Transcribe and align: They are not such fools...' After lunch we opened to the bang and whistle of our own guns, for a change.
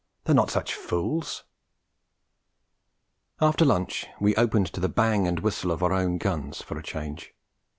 They 0.23 0.31
are 0.31 0.33
not 0.33 0.49
such 0.49 0.73
fools...' 0.73 1.43
After 3.49 3.63
lunch 3.63 4.07
we 4.19 4.35
opened 4.35 4.73
to 4.73 4.79
the 4.79 4.89
bang 4.89 5.27
and 5.27 5.41
whistle 5.41 5.69
of 5.69 5.83
our 5.83 5.93
own 5.93 6.17
guns, 6.17 6.59
for 6.59 6.75
a 6.79 6.81
change. 6.81 7.35